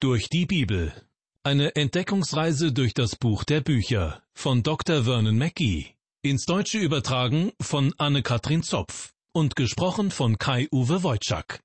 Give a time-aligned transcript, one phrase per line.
[0.00, 0.92] Durch die Bibel.
[1.42, 5.02] Eine Entdeckungsreise durch das Buch der Bücher von Dr.
[5.02, 5.92] Vernon Mackey.
[6.22, 11.58] Ins Deutsche übertragen von Anne-Katrin Zopf und gesprochen von Kai-Uwe Wojczak.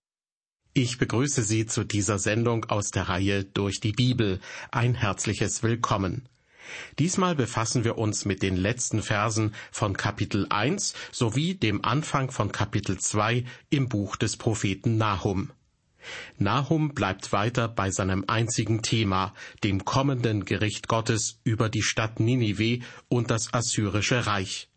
[0.74, 4.40] Ich begrüße Sie zu dieser Sendung aus der Reihe Durch die Bibel.
[4.72, 6.28] Ein herzliches Willkommen.
[6.98, 12.52] Diesmal befassen wir uns mit den letzten Versen von Kapitel 1 sowie dem Anfang von
[12.52, 15.52] Kapitel 2 im Buch des Propheten Nahum.
[16.38, 19.34] Nahum bleibt weiter bei seinem einzigen Thema,
[19.64, 24.70] dem kommenden Gericht Gottes über die Stadt Ninive und das assyrische Reich.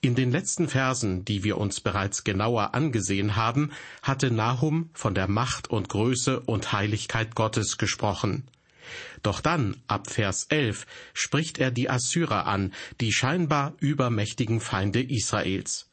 [0.00, 5.28] In den letzten Versen, die wir uns bereits genauer angesehen haben, hatte Nahum von der
[5.28, 8.48] Macht und Größe und Heiligkeit Gottes gesprochen.
[9.22, 15.90] Doch dann, ab Vers 11, spricht er die Assyrer an, die scheinbar übermächtigen Feinde Israels.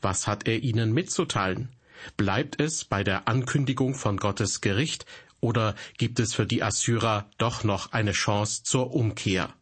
[0.00, 1.70] Was hat er ihnen mitzuteilen?
[2.16, 5.06] Bleibt es bei der Ankündigung von Gottes Gericht
[5.40, 9.54] oder gibt es für die Assyrer doch noch eine Chance zur Umkehr?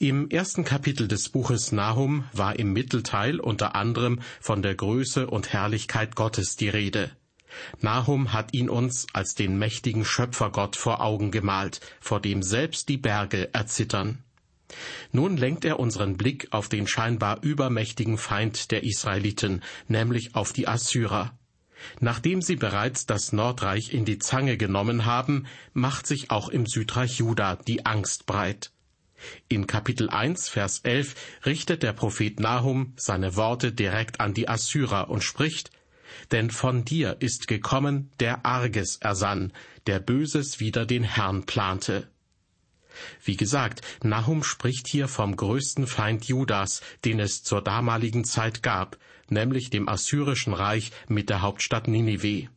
[0.00, 5.52] Im ersten Kapitel des Buches Nahum war im Mittelteil unter anderem von der Größe und
[5.52, 7.10] Herrlichkeit Gottes die Rede.
[7.80, 12.96] Nahum hat ihn uns als den mächtigen Schöpfergott vor Augen gemalt, vor dem selbst die
[12.98, 14.22] Berge erzittern.
[15.12, 20.68] Nun lenkt er unseren Blick auf den scheinbar übermächtigen Feind der Israeliten, nämlich auf die
[20.68, 21.32] Assyrer.
[22.00, 27.18] Nachdem sie bereits das Nordreich in die Zange genommen haben, macht sich auch im Südreich
[27.18, 28.72] Juda die Angst breit.
[29.48, 35.10] In Kapitel 1, Vers 11 richtet der Prophet Nahum seine Worte direkt an die Assyrer
[35.10, 35.70] und spricht,
[36.30, 39.52] Denn von dir ist gekommen, der Arges ersann,
[39.86, 42.08] der Böses wider den Herrn plante.
[43.24, 48.98] Wie gesagt, Nahum spricht hier vom größten Feind Judas, den es zur damaligen Zeit gab,
[49.28, 52.48] nämlich dem assyrischen Reich mit der Hauptstadt Ninive.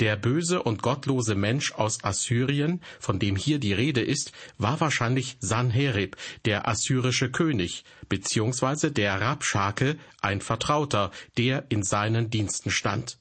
[0.00, 5.36] Der böse und gottlose Mensch aus Assyrien, von dem hier die Rede ist, war wahrscheinlich
[5.40, 13.18] Sanherib, der assyrische König, beziehungsweise der Rabschake, ein Vertrauter, der in seinen Diensten stand.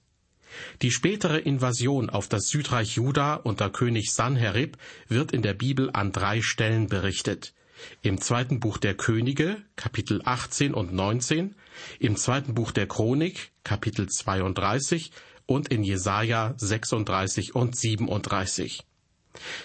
[0.82, 4.78] Die spätere Invasion auf das Südreich Juda unter König Sanherib
[5.08, 7.54] wird in der Bibel an drei Stellen berichtet.
[8.02, 11.56] Im zweiten Buch der Könige, Kapitel 18 und 19,
[12.00, 15.12] im zweiten Buch der Chronik, Kapitel 32
[15.46, 18.84] und in Jesaja 36 und 37.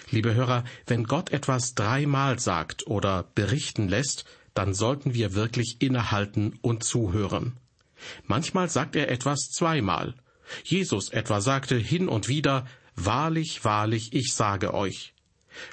[0.09, 6.57] Liebe Hörer, wenn Gott etwas dreimal sagt oder berichten lässt, dann sollten wir wirklich innehalten
[6.61, 7.57] und zuhören.
[8.25, 10.15] Manchmal sagt er etwas zweimal
[10.63, 12.65] Jesus etwa sagte hin und wieder,
[12.95, 15.13] Wahrlich, wahrlich, ich sage euch.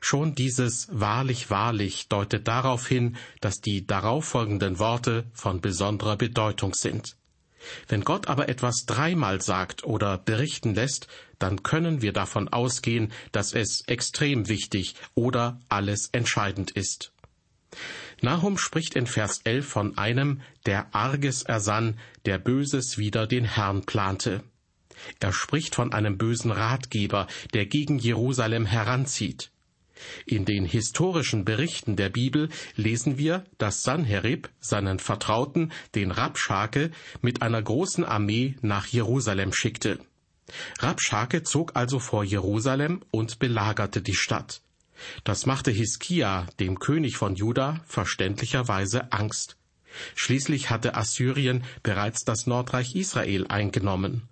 [0.00, 7.16] Schon dieses Wahrlich, wahrlich deutet darauf hin, dass die darauffolgenden Worte von besonderer Bedeutung sind.
[7.88, 13.52] Wenn Gott aber etwas dreimal sagt oder berichten lässt, dann können wir davon ausgehen, dass
[13.52, 17.12] es extrem wichtig oder alles entscheidend ist.
[18.22, 23.84] Nahum spricht in Vers 11 von einem, der Arges ersann, der Böses wider den Herrn
[23.84, 24.42] plante.
[25.20, 29.50] Er spricht von einem bösen Ratgeber, der gegen Jerusalem heranzieht.
[30.26, 36.90] In den historischen Berichten der Bibel lesen wir, dass Sanherib seinen Vertrauten, den Rabschake,
[37.22, 39.98] mit einer großen Armee nach Jerusalem schickte.
[40.78, 44.60] Rabschake zog also vor Jerusalem und belagerte die Stadt.
[45.24, 49.56] Das machte Hiskia, dem König von Juda, verständlicherweise Angst.
[50.14, 54.28] Schließlich hatte Assyrien bereits das Nordreich Israel eingenommen.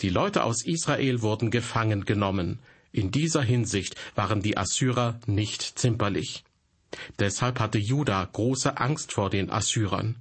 [0.00, 2.58] Die Leute aus Israel wurden gefangen genommen.
[2.92, 6.44] In dieser Hinsicht waren die Assyrer nicht zimperlich.
[7.18, 10.16] Deshalb hatte Juda große Angst vor den Assyrern.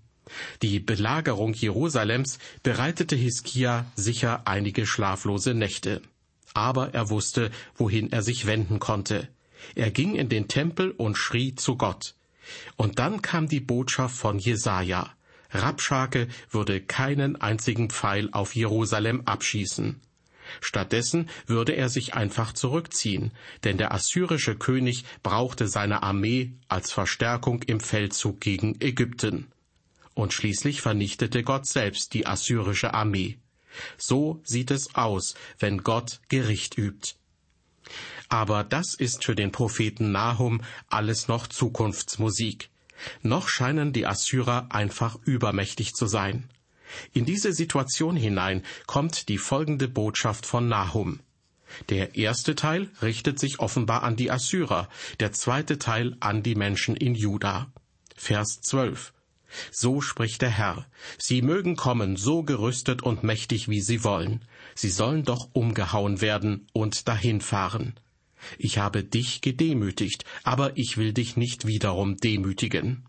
[0.62, 6.01] Die Belagerung Jerusalems bereitete Hiskia sicher einige schlaflose Nächte.
[6.53, 9.29] Aber er wusste, wohin er sich wenden konnte.
[9.75, 12.16] Er ging in den Tempel und schrie zu Gott.
[12.75, 15.16] Und dann kam die Botschaft von Jesaja.
[15.52, 20.02] Rabschake würde keinen einzigen Pfeil auf Jerusalem abschießen.
[20.62, 23.32] Stattdessen würde er sich einfach zurückziehen,
[23.64, 29.47] denn der assyrische König brauchte seine Armee als Verstärkung im Feldzug gegen Ägypten.
[30.14, 33.38] Und schließlich vernichtete Gott selbst die assyrische Armee.
[33.97, 37.16] So sieht es aus, wenn Gott Gericht übt.
[38.29, 42.70] Aber das ist für den Propheten Nahum alles noch Zukunftsmusik.
[43.22, 46.49] Noch scheinen die Assyrer einfach übermächtig zu sein.
[47.14, 51.20] In diese Situation hinein kommt die folgende Botschaft von Nahum.
[51.90, 54.88] Der erste Teil richtet sich offenbar an die Assyrer,
[55.20, 57.72] der zweite Teil an die Menschen in Juda.
[58.16, 59.14] Vers 12.
[59.72, 60.85] So spricht der Herr.
[61.17, 64.43] Sie mögen kommen, so gerüstet und mächtig, wie sie wollen.
[64.76, 67.96] Sie sollen doch umgehauen werden und dahinfahren.
[68.57, 73.05] Ich habe dich gedemütigt, aber ich will dich nicht wiederum demütigen.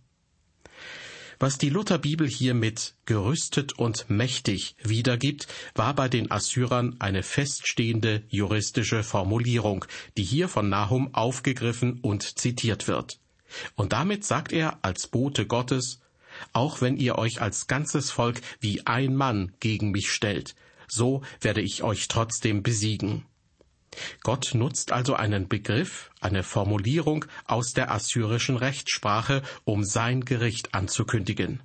[1.40, 5.46] Was die Lutherbibel hier mit gerüstet und mächtig wiedergibt,
[5.76, 9.84] war bei den Assyrern eine feststehende juristische Formulierung,
[10.16, 13.20] die hier von Nahum aufgegriffen und zitiert wird.
[13.76, 16.00] Und damit sagt er als Bote Gottes,
[16.52, 20.56] auch wenn ihr euch als ganzes Volk wie ein Mann gegen mich stellt,
[20.88, 23.27] so werde ich euch trotzdem besiegen.
[24.22, 31.62] Gott nutzt also einen Begriff, eine Formulierung aus der assyrischen Rechtssprache, um sein Gericht anzukündigen.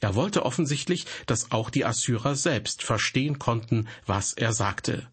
[0.00, 5.08] Er wollte offensichtlich, dass auch die Assyrer selbst verstehen konnten, was er sagte.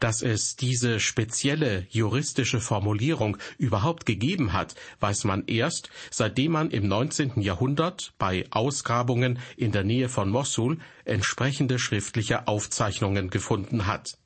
[0.00, 6.88] Dass es diese spezielle juristische Formulierung überhaupt gegeben hat, weiß man erst, seitdem man im
[6.88, 7.40] 19.
[7.40, 14.16] Jahrhundert bei Ausgrabungen in der Nähe von Mossul entsprechende schriftliche Aufzeichnungen gefunden hat.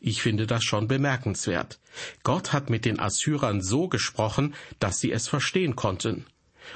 [0.00, 1.78] Ich finde das schon bemerkenswert.
[2.22, 6.26] Gott hat mit den Assyrern so gesprochen, dass sie es verstehen konnten.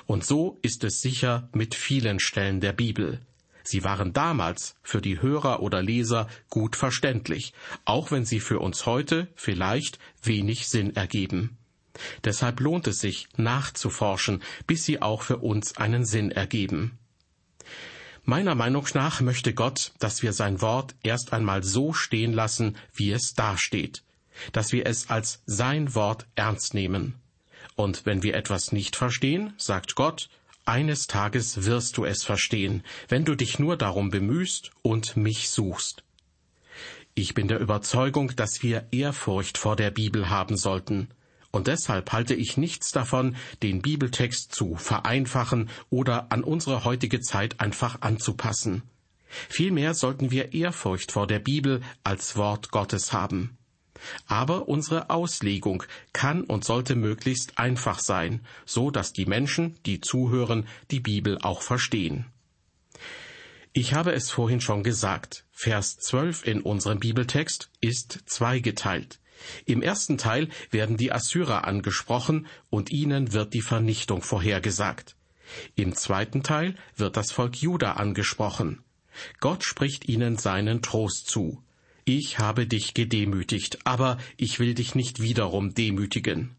[0.06, 3.20] Und so ist es sicher mit vielen Stellen der Bibel.
[3.62, 7.52] Sie waren damals für die Hörer oder Leser gut verständlich,
[7.84, 11.56] auch wenn sie für uns heute vielleicht wenig Sinn ergeben.
[12.24, 16.98] Deshalb lohnt es sich, nachzuforschen, bis sie auch für uns einen Sinn ergeben.
[18.28, 23.12] Meiner Meinung nach möchte Gott, dass wir sein Wort erst einmal so stehen lassen, wie
[23.12, 24.02] es dasteht,
[24.50, 27.14] dass wir es als sein Wort ernst nehmen.
[27.76, 30.28] Und wenn wir etwas nicht verstehen, sagt Gott,
[30.64, 36.02] eines Tages wirst du es verstehen, wenn du dich nur darum bemühst und mich suchst.
[37.14, 41.08] Ich bin der Überzeugung, dass wir Ehrfurcht vor der Bibel haben sollten.
[41.56, 47.60] Und deshalb halte ich nichts davon, den Bibeltext zu vereinfachen oder an unsere heutige Zeit
[47.60, 48.82] einfach anzupassen.
[49.48, 53.56] Vielmehr sollten wir Ehrfurcht vor der Bibel als Wort Gottes haben.
[54.26, 60.68] Aber unsere Auslegung kann und sollte möglichst einfach sein, so dass die Menschen, die zuhören,
[60.90, 62.26] die Bibel auch verstehen.
[63.72, 69.20] Ich habe es vorhin schon gesagt, Vers 12 in unserem Bibeltext ist zweigeteilt.
[69.64, 75.16] Im ersten Teil werden die Assyrer angesprochen und ihnen wird die Vernichtung vorhergesagt.
[75.74, 78.82] Im zweiten Teil wird das Volk Juda angesprochen.
[79.40, 81.62] Gott spricht ihnen seinen Trost zu.
[82.04, 86.54] Ich habe dich gedemütigt, aber ich will dich nicht wiederum demütigen.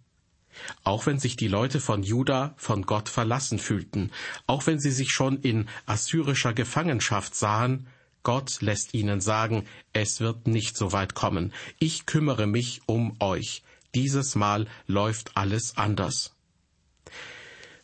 [0.83, 4.12] Auch wenn sich die Leute von Juda von Gott verlassen fühlten,
[4.47, 7.88] auch wenn sie sich schon in assyrischer Gefangenschaft sahen,
[8.27, 9.63] Gott lässt ihnen sagen,
[9.94, 11.53] es wird nicht so weit kommen.
[11.79, 13.63] Ich kümmere mich um euch.
[13.95, 16.35] Dieses Mal läuft alles anders.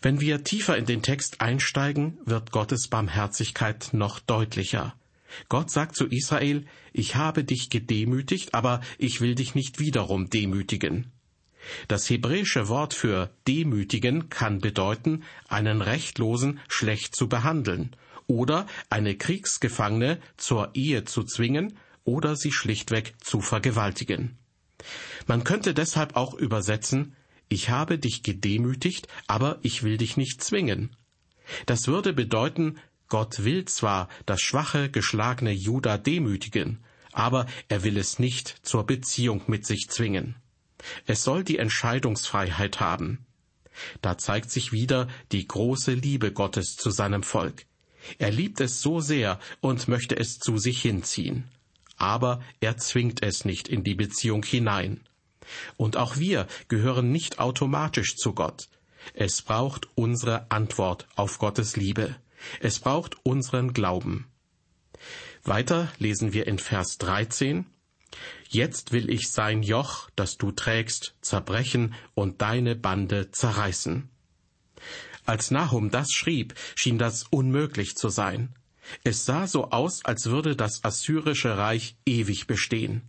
[0.01, 4.94] Wenn wir tiefer in den Text einsteigen, wird Gottes Barmherzigkeit noch deutlicher.
[5.48, 11.10] Gott sagt zu Israel, ich habe dich gedemütigt, aber ich will dich nicht wiederum demütigen.
[11.88, 17.96] Das hebräische Wort für demütigen kann bedeuten, einen Rechtlosen schlecht zu behandeln
[18.28, 24.38] oder eine Kriegsgefangene zur Ehe zu zwingen oder sie schlichtweg zu vergewaltigen.
[25.28, 27.16] Man könnte deshalb auch übersetzen,
[27.50, 30.96] ich habe dich gedemütigt, aber ich will dich nicht zwingen.
[31.66, 32.78] Das würde bedeuten,
[33.10, 39.44] Gott will zwar das schwache, geschlagene Juda demütigen, aber er will es nicht zur Beziehung
[39.48, 40.36] mit sich zwingen.
[41.06, 43.25] Es soll die Entscheidungsfreiheit haben.
[44.01, 47.65] Da zeigt sich wieder die große Liebe Gottes zu seinem Volk.
[48.17, 51.45] Er liebt es so sehr und möchte es zu sich hinziehen.
[51.98, 55.01] Aber er zwingt es nicht in die Beziehung hinein.
[55.77, 58.69] Und auch wir gehören nicht automatisch zu Gott.
[59.13, 62.15] Es braucht unsere Antwort auf Gottes Liebe.
[62.60, 64.27] Es braucht unseren Glauben.
[65.43, 67.65] Weiter lesen wir in Vers 13.
[68.48, 74.10] Jetzt will ich sein Joch, das du trägst, zerbrechen und deine Bande zerreißen.
[75.25, 78.56] Als Nahum das schrieb, schien das unmöglich zu sein.
[79.03, 83.03] Es sah so aus, als würde das assyrische Reich ewig bestehen.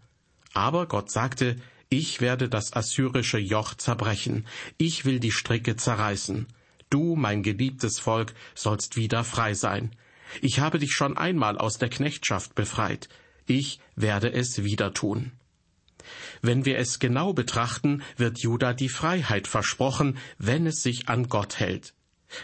[0.52, 1.56] Aber Gott sagte,
[1.88, 4.46] ich werde das assyrische Joch zerbrechen,
[4.78, 6.46] ich will die Stricke zerreißen.
[6.90, 9.90] Du, mein geliebtes Volk, sollst wieder frei sein.
[10.40, 13.08] Ich habe dich schon einmal aus der Knechtschaft befreit,
[13.46, 15.32] ich werde es wieder tun.
[16.42, 21.58] Wenn wir es genau betrachten, wird Juda die Freiheit versprochen, wenn es sich an Gott
[21.58, 21.94] hält.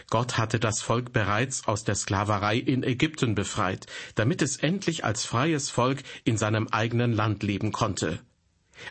[0.09, 5.25] Gott hatte das Volk bereits aus der Sklaverei in Ägypten befreit, damit es endlich als
[5.25, 8.19] freies Volk in seinem eigenen Land leben konnte.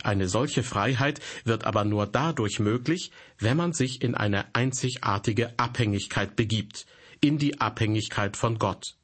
[0.02, 6.36] Eine solche Freiheit wird aber nur dadurch möglich, wenn man sich in eine einzigartige Abhängigkeit
[6.36, 6.86] begibt,
[7.20, 8.94] in die Abhängigkeit von Gott.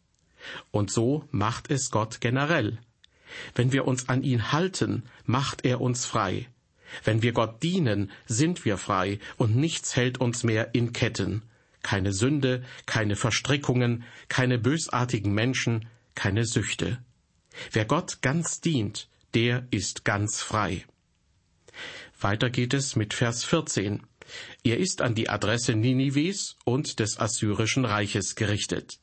[0.70, 2.78] Und so macht es Gott generell.
[3.54, 6.48] Wenn wir uns an ihn halten, macht er uns frei.
[7.04, 11.42] Wenn wir Gott dienen, sind wir frei und nichts hält uns mehr in Ketten.
[11.86, 16.98] Keine Sünde, keine Verstrickungen, keine bösartigen Menschen, keine Süchte.
[17.70, 20.84] Wer Gott ganz dient, der ist ganz frei.
[22.20, 24.02] Weiter geht es mit Vers 14.
[24.64, 28.98] Er ist an die Adresse Ninives und des assyrischen Reiches gerichtet.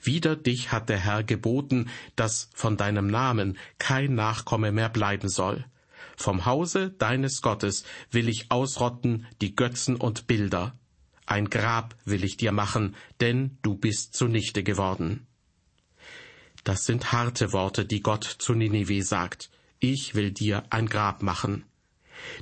[0.00, 5.64] Wider dich hat der Herr geboten, dass von deinem Namen kein Nachkomme mehr bleiben soll.
[6.16, 10.78] Vom Hause deines Gottes will ich ausrotten die Götzen und Bilder.
[11.26, 15.26] Ein Grab will ich dir machen, denn du bist zunichte geworden.
[16.64, 19.50] Das sind harte Worte, die Gott zu Ninive sagt.
[19.80, 21.64] Ich will dir ein Grab machen.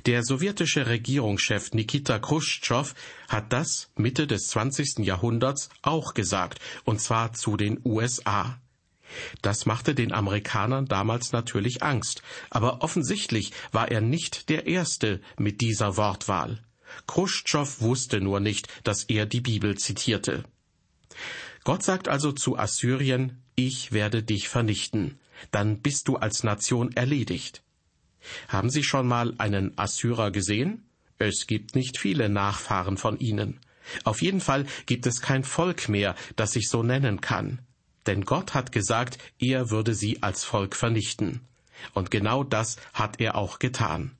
[0.05, 2.93] Der sowjetische Regierungschef Nikita Khrushchev
[3.27, 4.99] hat das Mitte des 20.
[4.99, 8.59] Jahrhunderts auch gesagt, und zwar zu den USA.
[9.41, 15.61] Das machte den Amerikanern damals natürlich Angst, aber offensichtlich war er nicht der Erste mit
[15.61, 16.63] dieser Wortwahl.
[17.07, 20.43] Khrushchev wusste nur nicht, dass er die Bibel zitierte.
[21.63, 25.19] Gott sagt also zu Assyrien, ich werde dich vernichten,
[25.51, 27.63] dann bist du als Nation erledigt.
[28.47, 30.85] Haben Sie schon mal einen Assyrer gesehen?
[31.19, 33.59] Es gibt nicht viele Nachfahren von ihnen.
[34.03, 37.59] Auf jeden Fall gibt es kein Volk mehr, das sich so nennen kann.
[38.07, 41.41] Denn Gott hat gesagt, er würde sie als Volk vernichten.
[41.93, 44.17] Und genau das hat er auch getan.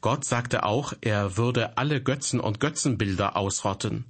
[0.00, 4.04] Gott sagte auch, er würde alle Götzen und Götzenbilder ausrotten.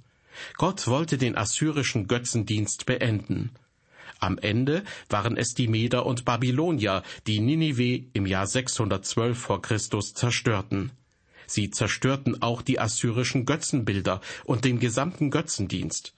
[0.57, 3.51] Gott wollte den assyrischen Götzendienst beenden.
[4.19, 10.13] Am Ende waren es die Meder und Babylonier, die Ninive im Jahr 612 vor Christus
[10.13, 10.91] zerstörten.
[11.47, 16.13] Sie zerstörten auch die assyrischen Götzenbilder und den gesamten Götzendienst.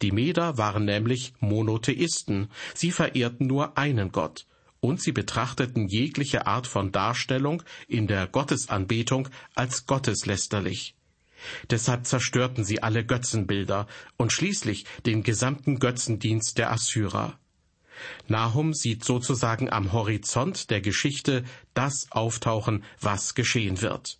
[0.00, 4.46] Die Meder waren nämlich Monotheisten, sie verehrten nur einen Gott,
[4.80, 10.94] und sie betrachteten jegliche Art von Darstellung in der Gottesanbetung als gotteslästerlich.
[11.70, 17.38] Deshalb zerstörten sie alle Götzenbilder und schließlich den gesamten Götzendienst der Assyrer.
[18.28, 21.44] Nahum sieht sozusagen am Horizont der Geschichte
[21.74, 24.18] das auftauchen, was geschehen wird.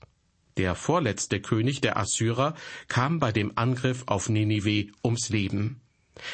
[0.57, 2.55] Der vorletzte König der Assyrer
[2.89, 5.81] kam bei dem Angriff auf Ninive ums Leben.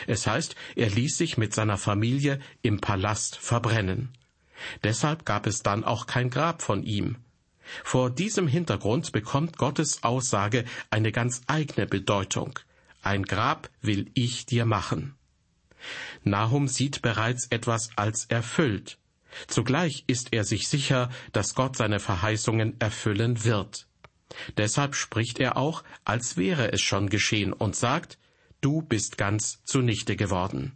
[0.06, 4.11] Es heißt, er ließ sich mit seiner Familie im Palast verbrennen.
[4.83, 7.16] Deshalb gab es dann auch kein Grab von ihm.
[7.85, 12.59] Vor diesem Hintergrund bekommt Gottes Aussage eine ganz eigene Bedeutung.
[13.02, 15.14] Ein Grab will ich dir machen.
[16.25, 18.99] Nahum sieht bereits etwas als erfüllt.
[19.47, 23.87] Zugleich ist er sich sicher, dass Gott seine Verheißungen erfüllen wird.
[24.56, 28.18] Deshalb spricht er auch, als wäre es schon geschehen und sagt,
[28.61, 30.73] Du bist ganz zunichte geworden.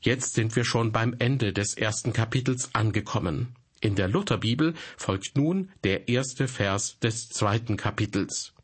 [0.00, 3.56] Jetzt sind wir schon beim Ende des ersten Kapitels angekommen.
[3.80, 8.54] In der Lutherbibel folgt nun der erste Vers des zweiten Kapitels.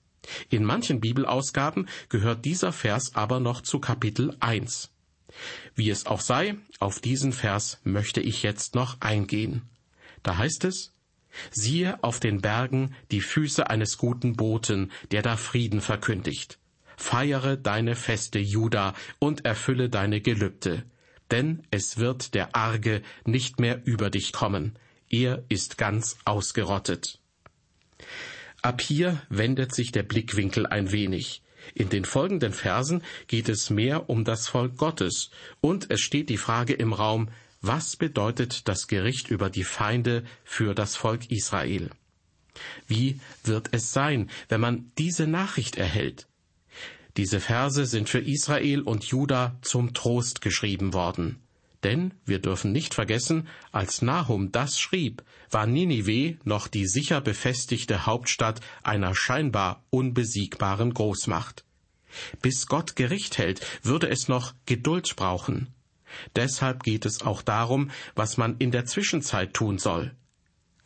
[0.49, 4.90] In manchen Bibelausgaben gehört dieser Vers aber noch zu Kapitel 1.
[5.75, 9.62] Wie es auch sei, auf diesen Vers möchte ich jetzt noch eingehen.
[10.23, 10.94] Da heißt es,
[11.50, 16.59] Siehe auf den Bergen die Füße eines guten Boten, der da Frieden verkündigt.
[16.96, 20.84] Feiere deine Feste, Juda, und erfülle deine Gelübde.
[21.30, 24.78] Denn es wird der Arge nicht mehr über dich kommen.
[25.08, 27.18] Er ist ganz ausgerottet.
[28.62, 31.42] Ab hier wendet sich der Blickwinkel ein wenig.
[31.74, 36.36] In den folgenden Versen geht es mehr um das Volk Gottes, und es steht die
[36.36, 37.30] Frage im Raum,
[37.62, 41.90] was bedeutet das Gericht über die Feinde für das Volk Israel?
[42.86, 46.26] Wie wird es sein, wenn man diese Nachricht erhält?
[47.16, 51.40] Diese Verse sind für Israel und Juda zum Trost geschrieben worden.
[51.85, 58.06] Denn wir dürfen nicht vergessen, als Nahum das schrieb, war Ninive noch die sicher befestigte
[58.06, 61.64] Hauptstadt einer scheinbar unbesiegbaren Großmacht.
[62.40, 65.68] Bis Gott Gericht hält, würde es noch Geduld brauchen.
[66.37, 70.14] Deshalb geht es auch darum, was man in der Zwischenzeit tun soll.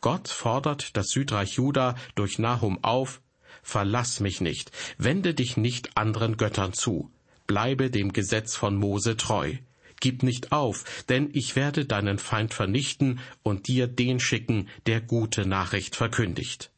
[0.01, 3.21] Gott fordert das Südreich Juda durch Nahum auf,
[3.63, 7.11] Verlass mich nicht, wende dich nicht anderen Göttern zu,
[7.47, 9.55] bleibe dem Gesetz von Mose treu.
[9.99, 15.45] Gib nicht auf, denn ich werde deinen Feind vernichten und dir den schicken, der gute
[15.45, 16.71] Nachricht verkündigt.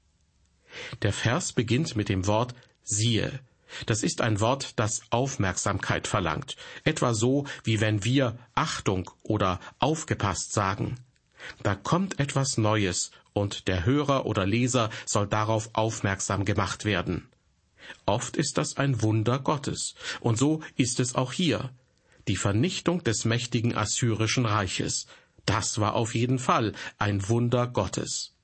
[1.01, 3.39] Der Vers beginnt mit dem Wort siehe.
[3.85, 10.51] Das ist ein Wort, das Aufmerksamkeit verlangt, etwa so, wie wenn wir Achtung oder aufgepasst
[10.53, 10.95] sagen.
[11.63, 17.27] Da kommt etwas Neues, und der Hörer oder Leser soll darauf aufmerksam gemacht werden.
[18.05, 21.71] Oft ist das ein Wunder Gottes, und so ist es auch hier.
[22.27, 25.07] Die Vernichtung des mächtigen assyrischen Reiches,
[25.45, 28.35] das war auf jeden Fall ein Wunder Gottes.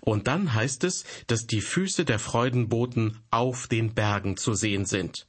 [0.00, 5.26] Und dann heißt es, dass die Füße der Freudenboten auf den Bergen zu sehen sind.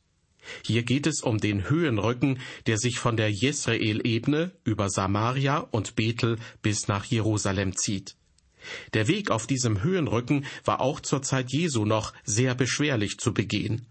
[0.63, 6.37] Hier geht es um den Höhenrücken, der sich von der Jesrael-Ebene über Samaria und Bethel
[6.61, 8.15] bis nach Jerusalem zieht.
[8.93, 13.85] Der Weg auf diesem Höhenrücken war auch zur Zeit Jesu noch sehr beschwerlich zu begehen.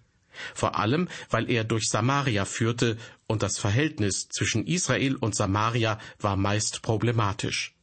[0.55, 6.37] Vor allem, weil er durch Samaria führte und das Verhältnis zwischen Israel und Samaria war
[6.37, 7.75] meist problematisch.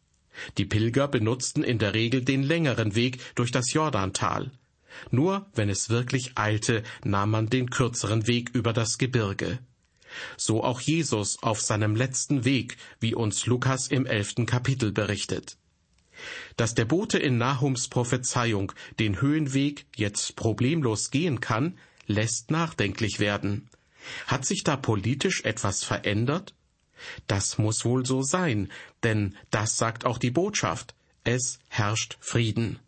[0.57, 4.51] Die Pilger benutzten in der Regel den längeren Weg durch das Jordantal.
[5.11, 9.59] Nur wenn es wirklich eilte, nahm man den kürzeren Weg über das Gebirge.
[10.37, 15.57] So auch Jesus auf seinem letzten Weg, wie uns Lukas im elften Kapitel berichtet.
[16.57, 21.77] Dass der Bote in Nahums Prophezeiung den Höhenweg jetzt problemlos gehen kann,
[22.07, 23.69] lässt nachdenklich werden.
[24.27, 26.53] Hat sich da politisch etwas verändert?
[27.27, 28.71] Das muss wohl so sein,
[29.03, 30.95] denn das sagt auch die Botschaft.
[31.23, 32.79] Es herrscht Frieden.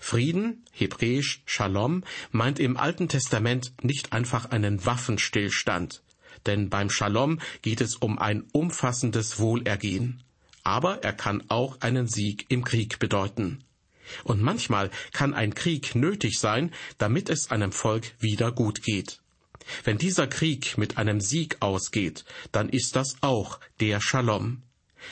[0.00, 6.02] Frieden, hebräisch Shalom, meint im Alten Testament nicht einfach einen Waffenstillstand,
[6.46, 10.22] denn beim Shalom geht es um ein umfassendes Wohlergehen.
[10.62, 13.64] Aber er kann auch einen Sieg im Krieg bedeuten.
[14.24, 19.20] Und manchmal kann ein Krieg nötig sein, damit es einem Volk wieder gut geht.
[19.84, 24.62] Wenn dieser Krieg mit einem Sieg ausgeht, dann ist das auch der Shalom.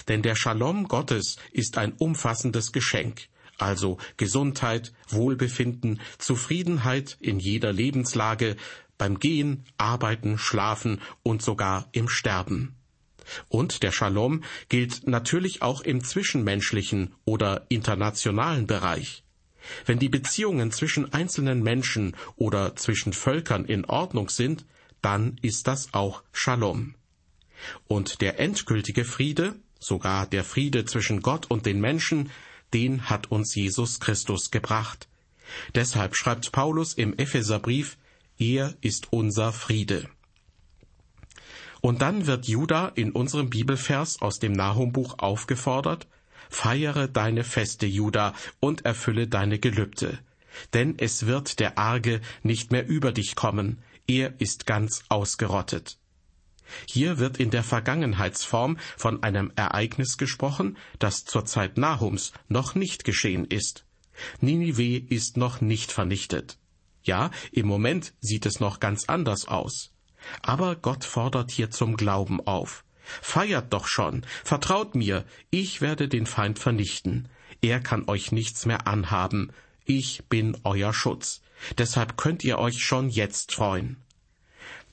[0.09, 3.29] Denn der Shalom Gottes ist ein umfassendes Geschenk,
[3.59, 8.57] also Gesundheit, Wohlbefinden, Zufriedenheit in jeder Lebenslage,
[8.99, 12.77] beim Gehen, Arbeiten, Schlafen und sogar im Sterben.
[13.49, 19.25] Und der Shalom gilt natürlich auch im zwischenmenschlichen oder internationalen Bereich.
[19.87, 24.65] Wenn die Beziehungen zwischen einzelnen Menschen oder zwischen Völkern in Ordnung sind,
[25.03, 26.95] dann ist das auch Shalom.
[27.87, 32.31] Und der endgültige Friede, sogar der Friede zwischen Gott und den Menschen,
[32.73, 35.09] den hat uns Jesus Christus gebracht.
[35.75, 37.99] Deshalb schreibt Paulus im Epheserbrief,
[38.39, 40.09] er ist unser Friede.
[41.81, 46.07] Und dann wird Judah in unserem Bibelvers aus dem Nahumbuch aufgefordert,
[46.51, 50.19] Feiere deine Feste, Juda, und erfülle deine Gelübde.
[50.75, 55.99] Denn es wird der Arge nicht mehr über dich kommen, er ist ganz ausgerottet.
[56.89, 63.05] Hier wird in der Vergangenheitsform von einem Ereignis gesprochen, das zur Zeit Nahums noch nicht
[63.05, 63.85] geschehen ist.
[64.41, 66.59] Ninive ist noch nicht vernichtet.
[67.03, 69.93] Ja, im Moment sieht es noch ganz anders aus.
[70.43, 72.85] Aber Gott fordert hier zum Glauben auf.
[73.23, 77.29] Feiert doch schon, vertraut mir, ich werde den Feind vernichten.
[77.61, 79.53] Er kann euch nichts mehr anhaben.
[79.85, 81.43] Ich bin euer Schutz.
[81.77, 83.97] Deshalb könnt ihr euch schon jetzt freuen.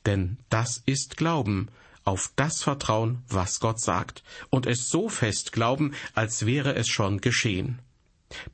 [0.05, 1.67] Denn das ist Glauben,
[2.03, 7.19] auf das Vertrauen, was Gott sagt, und es so fest glauben, als wäre es schon
[7.19, 7.79] geschehen.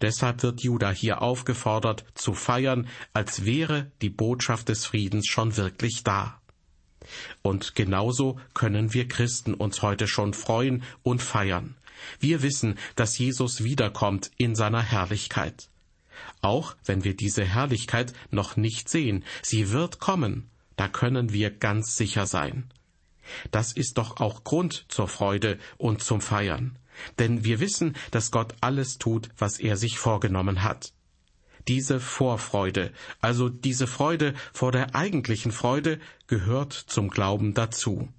[0.02, 6.04] Deshalb wird Judah hier aufgefordert, zu feiern, als wäre die Botschaft des Friedens schon wirklich
[6.04, 6.40] da.
[7.42, 11.76] Und genauso können wir Christen uns heute schon freuen und feiern.
[12.20, 15.70] Wir wissen, dass Jesus wiederkommt in seiner Herrlichkeit.
[16.42, 21.96] Auch wenn wir diese Herrlichkeit noch nicht sehen, sie wird kommen, da können wir ganz
[21.96, 22.72] sicher sein.
[23.52, 26.78] Das ist doch auch Grund zur Freude und zum Feiern,
[27.20, 30.92] denn wir wissen, dass Gott alles tut, was er sich vorgenommen hat
[31.68, 38.10] diese Vorfreude, also diese Freude vor der eigentlichen Freude, gehört zum Glauben dazu.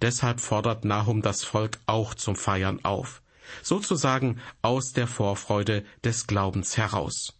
[0.00, 3.22] Deshalb fordert Nahum das Volk auch zum Feiern auf,
[3.62, 7.34] sozusagen aus der Vorfreude des Glaubens heraus.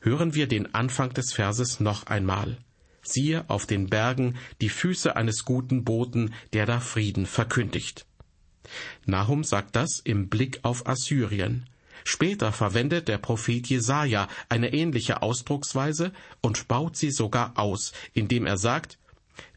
[0.00, 2.58] Hören wir den Anfang des Verses noch einmal.
[3.02, 8.06] Siehe auf den Bergen die Füße eines guten Boten, der da Frieden verkündigt.
[9.06, 11.68] Nahum sagt das im Blick auf Assyrien,
[12.04, 18.58] Später verwendet der Prophet Jesaja eine ähnliche Ausdrucksweise und baut sie sogar aus, indem er
[18.58, 18.98] sagt,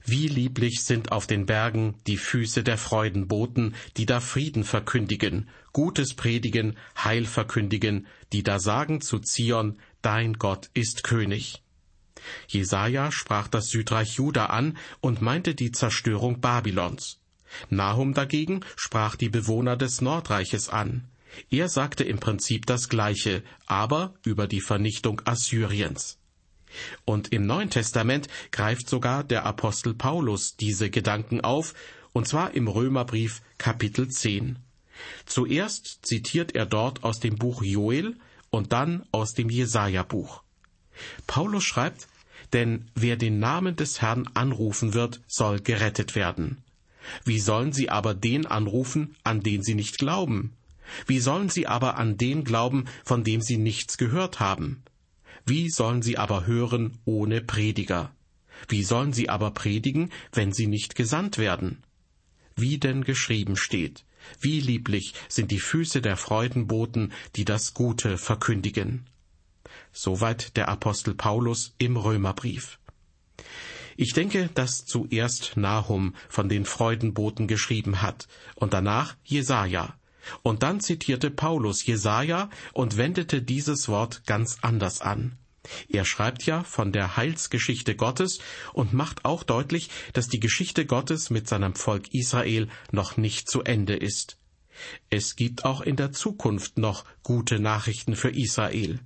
[0.06, 6.14] wie lieblich sind auf den Bergen die Füße der Freudenboten, die da Frieden verkündigen, Gutes
[6.14, 11.64] predigen, Heil verkündigen, die da sagen zu Zion, dein Gott ist König.
[12.48, 17.20] Jesaja sprach das Südreich Juda an und meinte die Zerstörung Babylons.
[17.70, 21.08] Nahum dagegen sprach die Bewohner des Nordreiches an.
[21.50, 26.18] Er sagte im Prinzip das Gleiche, aber über die Vernichtung Assyriens.
[27.06, 31.74] Und im Neuen Testament greift sogar der Apostel Paulus diese Gedanken auf,
[32.14, 34.60] und zwar im Römerbrief Kapitel 10.
[35.26, 38.16] Zuerst zitiert er dort aus dem Buch Joel
[38.50, 40.42] und dann aus dem Jesaja-Buch.
[41.28, 42.08] Paulus schreibt,
[42.54, 46.64] Denn wer den Namen des Herrn anrufen wird, soll gerettet werden.
[47.24, 50.54] Wie sollen sie aber den anrufen, an den sie nicht glauben?
[51.08, 54.84] Wie sollen sie aber an den glauben, von dem sie nichts gehört haben?
[55.46, 58.12] Wie sollen sie aber hören ohne Prediger?
[58.68, 61.84] Wie sollen sie aber predigen, wenn sie nicht gesandt werden?
[62.56, 64.06] Wie denn geschrieben steht,
[64.40, 69.06] wie lieblich sind die Füße der Freudenboten, die das Gute verkündigen.
[69.92, 72.80] Soweit der Apostel Paulus im Römerbrief.
[73.98, 79.96] Ich denke, dass zuerst Nahum von den Freudenboten geschrieben hat und danach Jesaja.
[80.44, 85.38] Und dann zitierte Paulus Jesaja und wendete dieses Wort ganz anders an.
[85.90, 88.40] Er schreibt ja von der Heilsgeschichte Gottes
[88.74, 93.64] und macht auch deutlich, dass die Geschichte Gottes mit seinem Volk Israel noch nicht zu
[93.64, 94.38] Ende ist.
[95.10, 99.00] Es gibt auch in der Zukunft noch gute Nachrichten für Israel.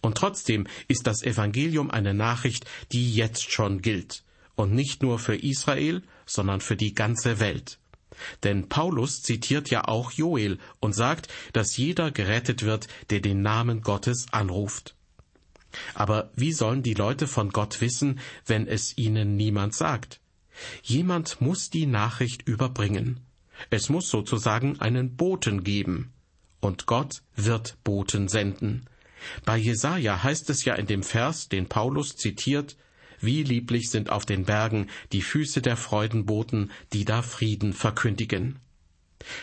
[0.00, 5.36] Und trotzdem ist das Evangelium eine Nachricht, die jetzt schon gilt, und nicht nur für
[5.36, 7.78] Israel, sondern für die ganze Welt.
[8.42, 13.82] Denn Paulus zitiert ja auch Joel und sagt, dass jeder gerettet wird, der den Namen
[13.82, 14.94] Gottes anruft.
[15.94, 20.20] Aber wie sollen die Leute von Gott wissen, wenn es ihnen niemand sagt?
[20.82, 23.20] Jemand muss die Nachricht überbringen.
[23.70, 26.12] Es muss sozusagen einen Boten geben.
[26.60, 28.86] Und Gott wird Boten senden.
[29.44, 32.76] Bei Jesaja heißt es ja in dem Vers, den Paulus zitiert,
[33.20, 38.58] wie lieblich sind auf den Bergen die Füße der Freudenboten, die da Frieden verkündigen.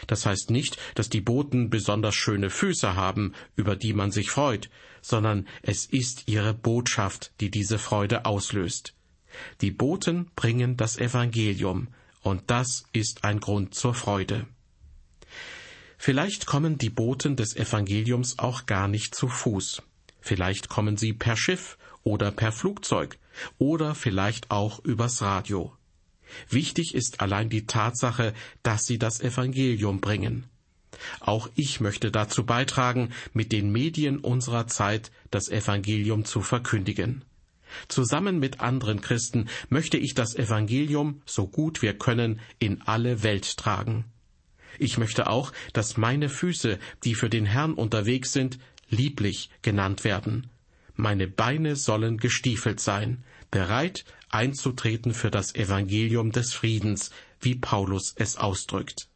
[0.08, 4.70] Das heißt nicht, dass die Boten besonders schöne Füße haben, über die man sich freut,
[5.02, 8.94] sondern es ist ihre Botschaft, die diese Freude auslöst.
[9.62, 11.88] Die Boten bringen das Evangelium,
[12.22, 14.48] und das ist ein Grund zur Freude.
[15.98, 19.82] Vielleicht kommen die Boten des Evangeliums auch gar nicht zu Fuß.
[20.22, 23.18] Vielleicht kommen sie per Schiff oder per Flugzeug
[23.58, 25.76] oder vielleicht auch übers Radio.
[26.50, 30.46] Wichtig ist allein die Tatsache, dass sie das Evangelium bringen.
[31.20, 37.26] Auch ich möchte dazu beitragen, mit den Medien unserer Zeit das Evangelium zu verkündigen.
[37.88, 43.58] Zusammen mit anderen Christen möchte ich das Evangelium, so gut wir können, in alle Welt
[43.58, 44.06] tragen.
[44.80, 50.50] Ich möchte auch, dass meine Füße, die für den Herrn unterwegs sind, lieblich genannt werden.
[50.96, 58.38] Meine Beine sollen gestiefelt sein, bereit einzutreten für das Evangelium des Friedens, wie Paulus es
[58.38, 59.10] ausdrückt.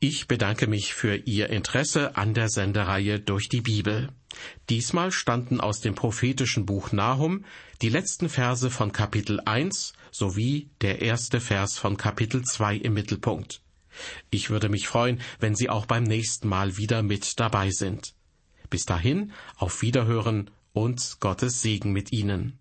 [0.00, 4.10] Ich bedanke mich für Ihr Interesse an der Sendereihe durch die Bibel.
[4.68, 7.44] Diesmal standen aus dem prophetischen Buch Nahum
[7.82, 13.60] die letzten Verse von Kapitel 1 sowie der erste Vers von Kapitel 2 im Mittelpunkt.
[14.30, 18.14] Ich würde mich freuen, wenn Sie auch beim nächsten Mal wieder mit dabei sind.
[18.70, 22.58] Bis dahin, auf Wiederhören und Gottes Segen mit Ihnen.